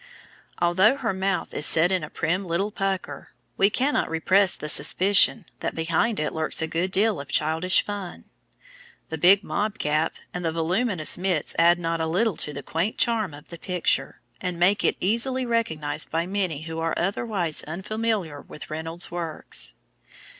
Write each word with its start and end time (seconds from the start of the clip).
Although 0.59 0.95
her 0.95 1.13
mouth 1.13 1.53
is 1.53 1.63
set 1.67 1.91
in 1.91 2.03
a 2.03 2.09
prim 2.09 2.43
little 2.43 2.71
pucker, 2.71 3.29
we 3.55 3.69
cannot 3.69 4.09
repress 4.09 4.55
the 4.55 4.67
suspicion 4.67 5.45
that 5.59 5.75
behind 5.75 6.19
it 6.19 6.33
lurks 6.33 6.59
a 6.59 6.65
good 6.65 6.89
deal 6.91 7.19
of 7.19 7.27
childish 7.27 7.85
fun. 7.85 8.23
The 9.09 9.19
big 9.19 9.43
mob 9.43 9.77
cap 9.77 10.15
and 10.33 10.43
the 10.43 10.51
voluminous 10.51 11.19
mitts 11.19 11.55
add 11.59 11.77
not 11.77 12.01
a 12.01 12.07
little 12.07 12.35
to 12.37 12.51
the 12.51 12.63
quaint 12.63 12.97
charm 12.97 13.31
of 13.35 13.49
the 13.49 13.59
picture, 13.59 14.21
and 14.41 14.57
make 14.57 14.83
it 14.83 14.97
easily 14.99 15.45
recognized 15.45 16.09
by 16.09 16.25
many 16.25 16.63
who 16.63 16.79
are 16.79 16.95
otherwise 16.97 17.61
unfamiliar 17.65 18.41
with 18.41 18.71
Reynolds's 18.71 19.11
works. 19.11 19.75